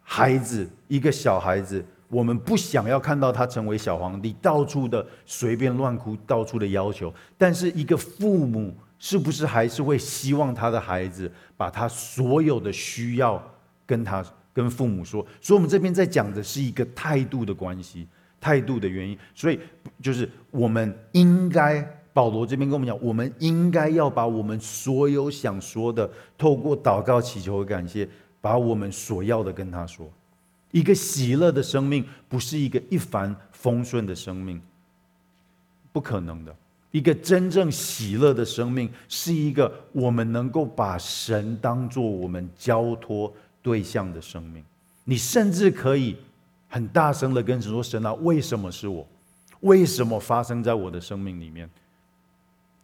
[0.00, 7.12] 孩子，一个小孩子，我们不想要看到他成为小皇帝，到处的随便乱哭，到处的要求。
[7.36, 13.42] 但是一个父母是不是还是会希望他的孩子把他所有的需要
[13.86, 15.24] 跟他跟父母说？
[15.40, 18.08] 所以，我们这边在讲的是一个态度的关系。
[18.40, 19.58] 态度的原因，所以
[20.00, 28.08] 就是我们应该，保罗这边跟我们讲，我们应该要把我们所有想说的，透过祷告、祈求和感谢，
[28.40, 30.08] 把我们所要的跟他说。
[30.70, 34.60] 一个喜乐的生命，不是一个一帆风顺的生命，
[35.92, 36.54] 不可能的。
[36.90, 44.62] 一个真正喜乐的生命，是一个我们能够把神当做我们交托对象的生命。
[45.04, 46.16] 你甚至可以。
[46.68, 49.06] 很大声的跟神说：“神啊，为什么是我？
[49.60, 51.68] 为什么发生在我的生命里面？”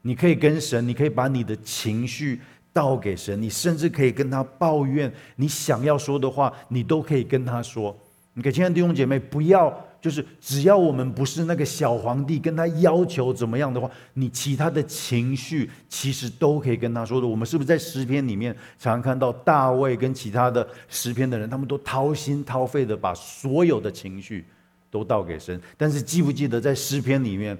[0.03, 2.41] 你可以跟神，你可以把你的情绪
[2.73, 7.97] 倒给神，你甚至可以跟他抱怨，你想要说的话，你都可以跟他说。
[8.35, 9.73] 你可，亲爱的弟兄姐妹，不要
[10.05, 17.27] 就是只要我们不是那个小皇帝，跟他要求怎么样的话，你其他的情绪其实都可以跟他说的。
[17.27, 24.45] 我们是不是在诗篇里面常常看到大卫跟其他的诗篇的人，他们都掏心掏肺的把所有的情绪
[24.91, 25.59] 都倒给神？
[25.79, 27.57] 但是记不记得在诗篇里面，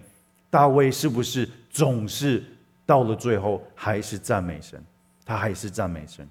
[0.51, 2.45] 大卫是不是总是
[2.85, 4.79] 到了最后还是赞美神？
[5.25, 6.29] 他还是赞美神。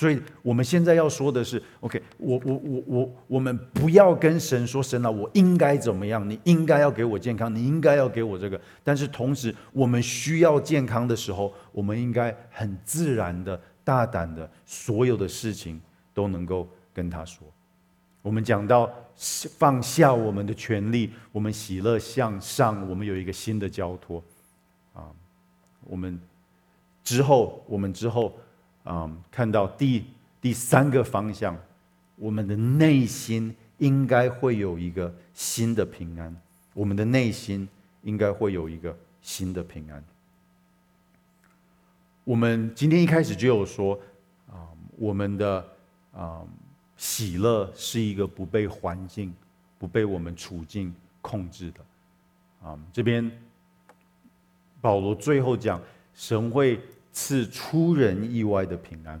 [0.00, 6.26] 所以我们现在要说的是，OK，我我我我，我们不要跟神说，神啊，我应该怎么样？
[6.26, 8.58] 你应该要给我健康，你应该要给我这个。
[8.82, 15.78] 但是同时，我们需要健康的时候，我们应该很自然的、大胆的，所有的事情
[16.14, 17.46] 都能够跟他说。
[18.22, 18.90] 我们讲到
[19.58, 24.24] 放下我们的权利，我们喜乐向上，我们有一个新的交托
[24.94, 25.12] 啊。
[25.84, 26.18] 我们
[27.04, 28.34] 之后，我们之后。
[28.82, 30.04] 啊、嗯，看到第
[30.40, 31.54] 第三个方向，
[32.16, 36.34] 我们的内心应该会有一个新的平安。
[36.72, 37.68] 我们的内心
[38.02, 40.02] 应该会有一个新的平安。
[42.24, 43.94] 我们今天一开始就有说，
[44.48, 45.58] 啊、嗯，我们的
[46.12, 46.48] 啊、嗯、
[46.96, 49.34] 喜乐是一个不被环境、
[49.78, 51.80] 不被我们处境控制的。
[52.62, 53.30] 啊、嗯，这边
[54.80, 55.78] 保罗最后讲，
[56.14, 56.80] 神会。
[57.12, 59.20] 赐出人意外的平安，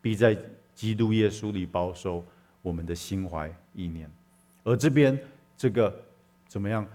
[0.00, 0.36] 必在
[0.74, 2.24] 基督耶稣里保守
[2.62, 4.10] 我们的心怀意念。
[4.64, 5.18] 而这边
[5.56, 5.94] 这个
[6.48, 6.86] 怎么样？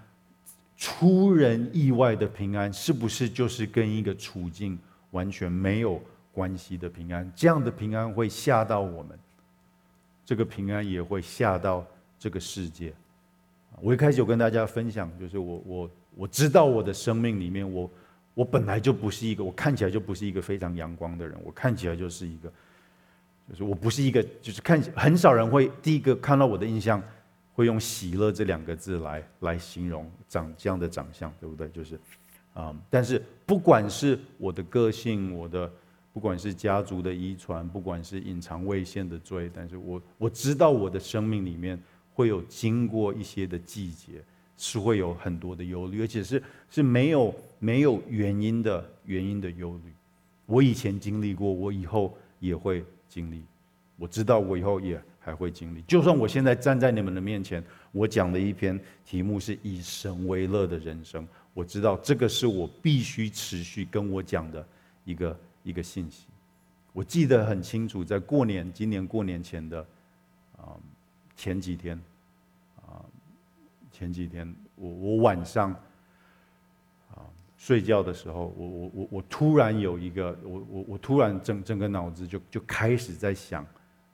[0.76, 4.78] 出人意外的平安，是不是就是跟一个处境
[5.12, 6.02] 完全没有
[6.34, 7.32] 关系的平安？
[7.36, 9.18] 这样的平安会吓到我们，
[10.26, 11.86] 这个平安也会吓到
[12.18, 12.92] 这个世界。
[13.80, 17.88] 我一开始有跟大家分享，就是我我我知道我的生命里面我。
[18.34, 21.38] 我本来就不是一个，我看起来就不是一个非常阳光的人。
[21.44, 22.52] 我看起来就是一个，
[23.50, 27.04] 就是我不是一个，就是看很少人会第一个看到我的印象，
[27.54, 31.68] 会用喜乐这两个字来来形容长这样的长相，对不对？
[31.70, 32.00] 就是，
[32.54, 35.70] 啊，但是不管是我的个性，我的
[36.14, 41.78] 不管是家族的遗传，不管是隐藏未现的罪，但是我我知道我的生命里面
[42.14, 44.24] 会有经过一些的季节。
[44.64, 49.92] 是会有很多的忧虑，而且是是没有没有原因的原因的忧虑。
[50.46, 53.44] 我以前经历过，我以后也会经历。
[53.98, 55.82] 我知道我以后也还会经历。
[55.88, 64.64] 就算我现在站在你们的面前，我讲的一篇题目是以神为乐的人生，我知道这个是我必须持续跟我讲的
[65.06, 66.28] 一个一个信息。
[66.94, 69.84] 我记得很清楚，在过年今年过年前的
[70.56, 70.78] 啊
[71.36, 72.00] 前几天。
[74.02, 75.72] 前几天，我我晚上
[77.12, 77.22] 啊
[77.56, 83.64] 睡觉的时候，我我我我突然有一个，我我我突然整整个脑子就就开始在想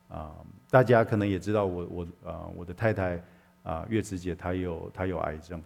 [0.09, 0.35] 啊，
[0.69, 3.23] 大家可能也知道我我啊我的太太
[3.63, 5.63] 啊月慈姐她有她有癌症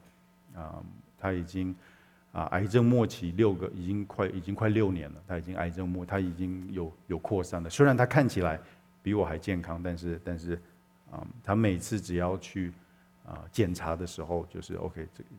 [0.54, 0.84] 啊，
[1.18, 1.76] 她已经
[2.32, 8.60] 啊癌症末期六个已经快已经快六年了，她已经癌症末她已经有有扩散了，虽然她看起来
[9.02, 10.62] 比我还健康，但是但是
[11.10, 12.72] 啊她每次只要去。
[13.32, 15.30] 啊，检查的时候就是 OK，这就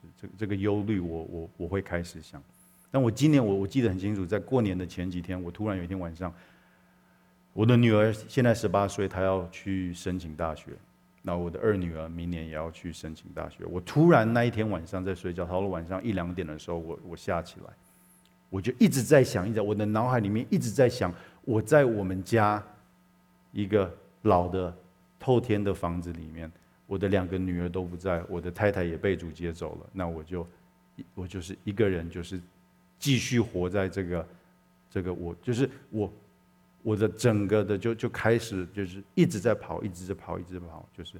[0.00, 2.42] 是这这个忧虑，我我我会开始想。
[2.90, 6.32] 但我今年我我记得很清楚，在过年的前几天，我突然有一天晚上，
[7.52, 10.72] 我的女儿现在十八岁，她要去申请大学。
[11.20, 13.64] 那我的二女儿明年也要去申请大学。
[13.66, 17.66] 我突然那一天晚上在睡觉，到了晚上一两点的时候，我我下起来，
[18.48, 22.62] 我就一直在想，一直在我的脑海里面一直在想，我在我们家
[23.52, 24.74] 一个老的
[25.18, 26.50] 透天的房子里面。
[26.86, 30.46] 我的两个女儿都不在，我的太太也被主接走了，那我就，
[31.14, 32.40] 我就是一个人，就是
[32.98, 34.28] 继续活在这个，
[34.90, 36.12] 这个我就是我，
[36.82, 41.14] 我的整个的就就开始就是一直在跑，一直在跑，一直在跑，就是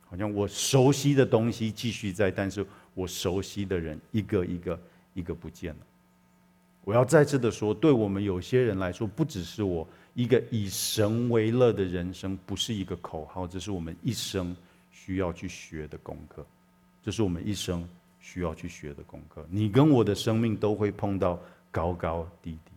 [0.00, 4.80] 好像我熟悉的东西继续在，但是我熟悉的人一个一个
[5.14, 5.80] 一个不见了。
[6.84, 14.56] 我要再次的说，对我们有些人来说，不只是我一个以神为乐的人生，不是一个口号，这是我们一生。
[15.04, 16.46] 需要去学的功课，
[17.02, 17.88] 这是我们一生
[18.20, 19.44] 需要去学的功课。
[19.50, 21.36] 你跟我的生命都会碰到
[21.72, 22.70] 高高低低，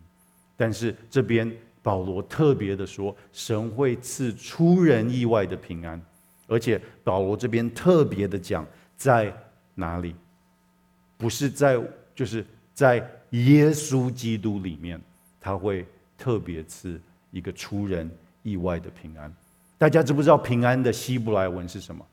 [0.56, 1.48] 但是这边
[1.82, 6.02] 保罗特别的说，神会赐出人意外的平安，
[6.48, 8.66] 而且保罗这边特别的讲
[8.96, 9.32] 在
[9.76, 10.12] 哪里？
[11.16, 11.80] 不是在，
[12.12, 15.00] 就是在耶稣基督里面，
[15.40, 15.86] 他会
[16.18, 17.00] 特别赐
[17.30, 18.10] 一个出人
[18.42, 19.32] 意外的平安。
[19.78, 22.04] 大家知不知道平安的希伯来文是什么？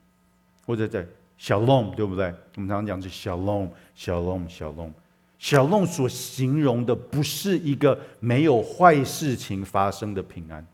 [0.66, 1.05] 或者在
[1.39, 2.34] Shalom，对不对？
[2.55, 4.91] 我们常常讲是 Shalom，Shalom，Shalom。
[5.39, 10.66] Shalom 所形容的不是一个没有坏事情发生的平安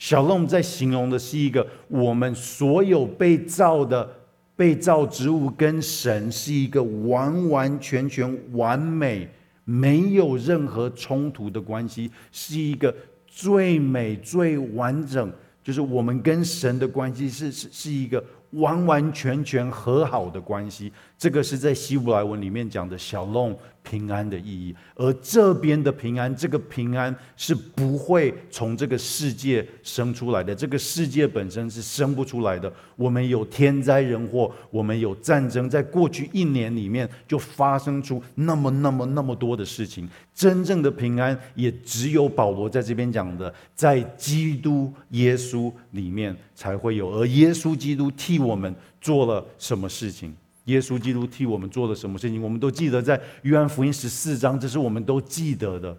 [0.00, 4.10] ，Shalom 在形容的是一个我们所有被造的
[4.56, 9.28] 被造植物跟神是一个完完全全完美，
[9.64, 12.92] 没有任何冲突的关系，是一个
[13.28, 20.92] 最美最完整，就是我们跟神的关系是是是一个完完全全和好的关系。
[21.24, 23.58] 这个是在希伯来文里面讲的小弄。
[23.86, 30.54] 平安的意义，而这边的平安，这个平安是不会从这个世界生出来的。
[30.54, 32.72] 这个世界本身是生不出来的。
[32.96, 40.08] 我们有天灾人祸，我们有战争，在过去一年里面就发生出那么那么那么多的事情。
[40.34, 47.10] 真正的平安，也只有保罗在这边讲的，在基督耶稣里面才会有。
[47.10, 50.34] 而耶稣基督替我们做了什么事情？
[50.64, 52.40] 耶稣基督替我们做了什么事情？
[52.42, 55.96] 我们都记得，在约翰福音十四章，这是我们都记得的，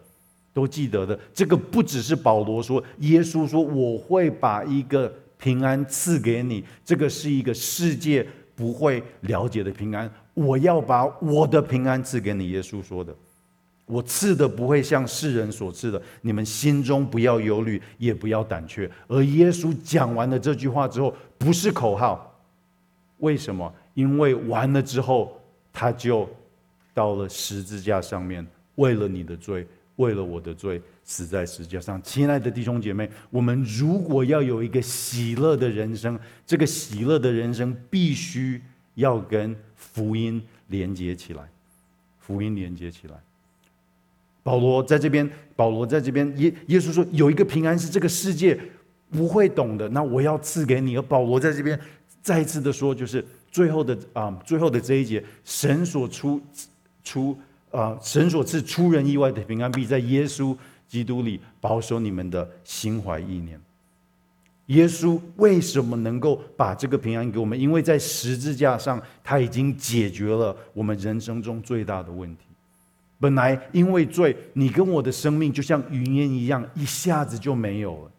[0.54, 1.18] 都记得的。
[1.34, 10.12] 这个不只是保罗说，耶稣说：“我会把一个平安赐给你。”这个是一个世界不会了解的平安。
[10.34, 12.50] 我要把我的平安赐给你。
[12.50, 13.16] 耶稣说的
[13.86, 16.02] ：“我赐的不会像世人所赐的。
[16.22, 22.32] 你们心中不要忧虑，也不要胆怯。”而耶稣讲完了这句话之后，不是口号。
[23.20, 23.72] 为什么？
[23.96, 25.42] 因为完了之后，
[25.74, 26.30] 他就
[26.94, 29.66] 到了十字架上面，为了你的罪，
[29.96, 32.02] 为了我的罪，死在十字架上。
[32.04, 38.62] 亲爱的弟兄姐妹，我们如果要有一个喜乐的人生，这个喜乐的人生必须
[38.96, 41.44] 要跟福音连接起来，
[42.20, 43.16] 福音连接起来。
[44.44, 48.60] 保罗在这边，保罗在这边，耶耶稣说有一个平安是这个世界
[49.10, 50.98] 不会懂的，那我要赐给你。
[50.98, 51.80] 而保罗在这边
[52.22, 53.26] 再一次的说，就是。
[53.56, 56.42] 最后的啊，最后的这一节，神所出
[57.06, 57.38] 出
[57.72, 60.54] 啊，神所赐出人意外的平安，必在耶稣
[60.90, 63.58] 基督里保守你们的心怀意念。
[64.66, 67.58] 耶稣为什么能够把这个平安给我们？
[67.58, 72.44] 因为在十字架上，他已经解决了我们人生中最大的问题。
[73.22, 78.12] 本来因为罪，你跟我的生命就像云烟一样，一下子就没有了。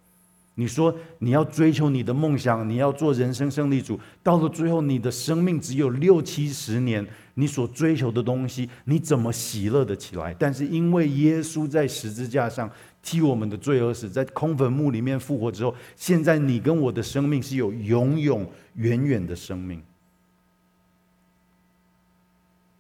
[0.59, 10.35] 你说你要追求你的梦想，你要做人生胜利组，到了最后，你的生命只有六七十年，你所追求的东西，你怎么喜乐得起来？
[10.39, 12.71] 但是因为耶稣在十字架上
[13.03, 19.83] 替我们的罪而死，在空坟墓里面复活之后，现在你跟我的生命是有永永远远的生命。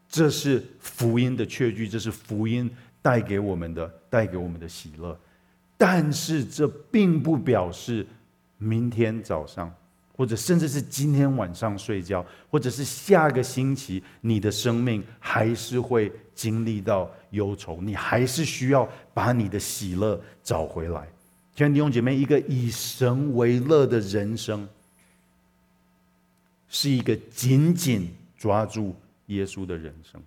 [0.08, 2.70] 这是福音的确据，这是福音
[3.02, 5.14] 带给我们的，带给我们的喜乐。
[5.76, 8.06] 但是这并不表示
[8.58, 9.70] 明天早上，
[10.16, 21.06] 或者甚至是今天晚上睡觉，或者是下个星期，你的生命还是会经历到忧愁，你还是需要把你的喜乐找回来。
[21.54, 24.66] 亲爱的弟兄姐妹，一个以神为乐的人生，
[26.68, 28.94] 是一个紧紧抓住
[29.26, 30.22] 耶稣的人生。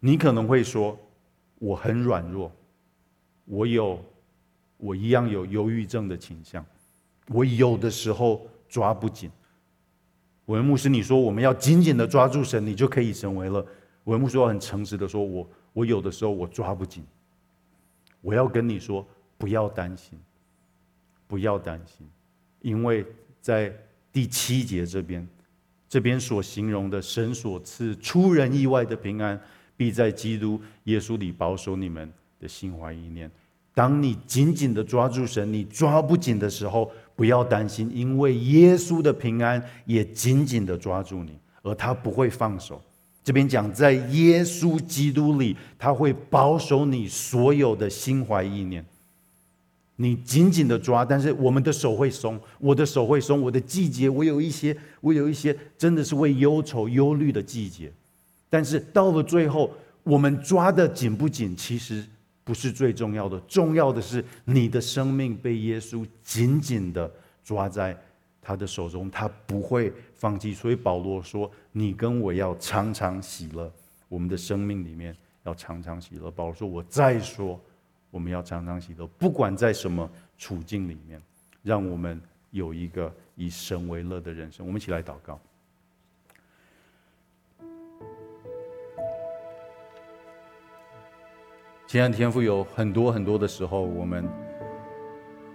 [0.00, 0.98] 你可能会说，
[1.58, 2.52] 我很软弱。
[3.44, 4.02] 我有，
[4.76, 6.64] 我一样有忧郁症的倾向。
[7.28, 9.30] 我有的时候抓不紧。
[10.46, 13.64] 文牧师，你说我们要紧紧的抓住神，你就可以成为了。
[14.04, 17.04] 文牧师我很诚实的说，我我有的时候我抓不紧。
[18.20, 19.06] 我要跟你说，
[19.38, 20.18] 不要担心，
[21.26, 22.06] 不要担心，
[22.60, 23.06] 因为
[23.40, 23.72] 在
[24.12, 25.26] 第七节这边，
[25.88, 29.40] 这边所形容的神所赐出人意外的平安，
[29.76, 32.12] 必在基督耶稣里保守你们
[32.42, 33.30] 的心怀意念，
[33.72, 42.82] 当你紧紧的抓住神，你抓不紧的时候，不要担心，因为耶稣的平安也紧紧的抓住你，而他不会放手。
[43.22, 48.84] 这边讲，在耶稣基督里，他会保守你所有的心怀意念。
[49.94, 57.92] 你紧紧的抓，但是我们的手会松，我的手会松，我的季节，我有一些，我有一些真的是为忧愁、忧虑的季节。
[58.50, 59.70] 但是到了最后，
[60.02, 62.04] 我们抓得紧不紧，其实。
[62.44, 67.10] 不是最重要的，重要的是你的生命被耶稣紧紧的
[67.44, 67.96] 抓在
[68.40, 70.52] 他的手中，他不会放弃。
[70.52, 73.72] 所以保罗说：“你跟我要常常喜乐，
[74.08, 77.60] 我们的生命里面要常常喜乐。”保罗说：“我再说，
[78.10, 81.22] 我们要常常喜乐，不管在什么处境里面，
[81.62, 82.20] 让我们
[82.50, 85.40] 有一个以神为乐的人生。”我们一起来祷告。
[91.92, 94.26] 亲爱的天父，有很多很多的时候，我们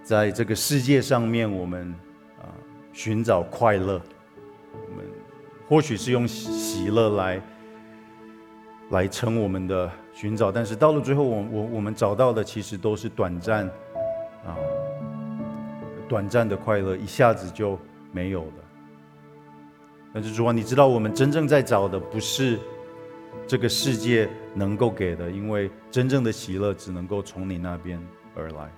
[0.04, 1.92] 在这个世界上面，我们
[2.40, 2.46] 啊
[2.92, 4.00] 寻找快乐，
[4.72, 5.04] 我们
[5.68, 7.42] 或许是用喜乐来
[8.90, 13.66] 来称我们的寻找，但是到了最后，我我我们找到的其实都是短暂
[14.46, 14.54] 啊
[16.08, 17.76] 短暂的快乐，一下子就
[18.12, 18.54] 没有了。
[20.14, 22.60] 但是主啊，你知道我们真正在找的不是
[23.46, 28.00] 这个世界能够给的，因为真正的喜乐只能够从你那边
[28.34, 28.70] 而来。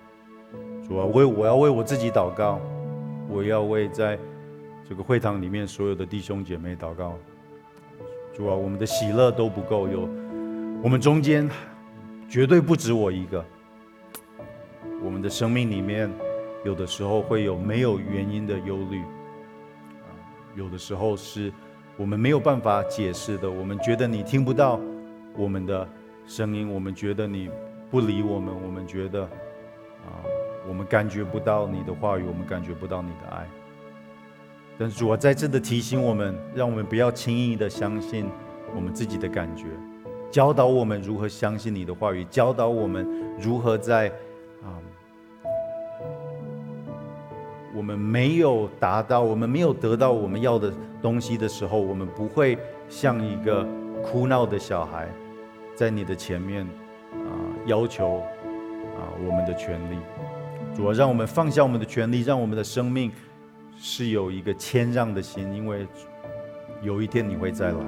[0.87, 2.61] 主啊，为我要为我自己祷告，
[3.29, 4.19] 我要为在
[4.89, 7.17] 这个会堂里面所有的弟兄姐妹祷告。
[8.33, 10.09] 主啊，我们的喜乐都不够，有
[10.83, 11.49] 我们中间
[12.29, 13.45] 绝对不止我一个。
[15.03, 16.11] 我们的生命里面
[16.65, 19.03] 有的时候会有没有原因的忧虑。
[20.57, 21.53] 有的时候是
[22.01, 24.81] 我们没有办法解释的，我们觉得你听不到
[25.37, 25.87] 我们的
[26.27, 27.51] 声音，我们觉得你
[27.91, 30.25] 不理我们，我们觉得啊，
[30.67, 33.47] 我们感觉不到你的话语，我们感觉不到你的爱。
[34.79, 38.25] 但是主啊，再次的提醒我们，让我们不要轻易的相信
[38.75, 39.67] 我们自己的感觉，
[40.31, 43.07] 教导我们如何相信你的话语，教导我们
[43.39, 44.11] 如何在。
[47.75, 52.59] 我们没有达到，我们没有得到我们要的东西的时候，我们不会
[52.89, 53.67] 像一个
[54.03, 55.09] 哭闹的小孩，
[55.75, 56.67] 在你的前面
[57.13, 57.31] 啊
[57.67, 58.19] 要求
[58.97, 59.97] 啊我们的权利。
[60.75, 63.11] 主啊，让我们放下我们的权利，让我们的生命
[63.77, 65.87] 是有一个谦让的心，因为
[66.83, 67.79] 有一天你会再来。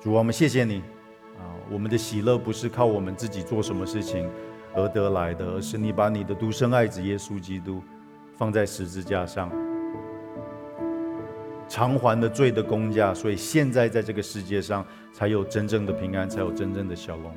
[0.00, 0.82] 主啊，我们谢谢你
[1.38, 4.28] 啊，我们的喜乐不是靠我们自己做什么事情
[4.74, 7.82] 而得来的，而是你把你的独生爱子耶稣基督。
[8.36, 9.50] 放在十字架上，
[11.68, 17.32] 偿还了罪的工价，所以现在在这个世界上才有真正的平安，才有真正的小龙。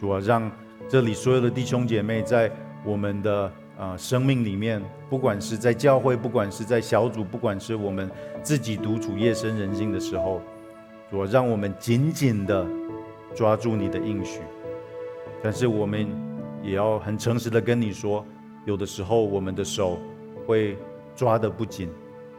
[0.00, 0.50] 主啊，让
[0.88, 2.50] 这里所有的弟兄姐妹在
[2.84, 8.10] 我们的啊、生命里面，不管是在教会，不管是在小组，不管是我们
[8.42, 10.40] 自己独处夜深人静的时候，
[11.10, 12.66] 主啊，让我们紧紧的
[13.34, 14.40] 抓住你的应许。
[15.42, 16.06] 但是我们
[16.62, 18.24] 也要很诚实的跟你说，
[18.64, 19.98] 有的时候我们的手。
[20.46, 20.76] 会
[21.14, 21.90] 抓得不紧，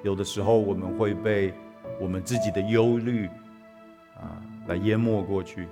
[0.04, 1.54] 有的时候我们会被
[2.00, 3.28] 我们自己的忧虑
[4.16, 5.68] 啊来淹没过去。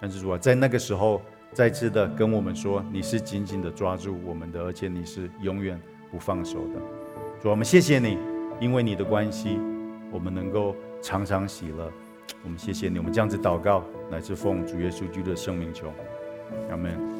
[0.00, 1.20] 但是主啊，在那个时候
[1.52, 6.80] 再次的跟我们说，你是紧紧的抓住我们的，而且你是永远不放手的。
[7.40, 8.16] 主啊，我们谢谢你，
[8.60, 9.58] 因为你的关系，
[10.10, 11.92] 我们能够常常喜乐。
[12.42, 15.92] 我们谢谢你，我们这样子祷告，乃是奉主耶稣基督的圣名求，
[16.70, 17.19] 阿门。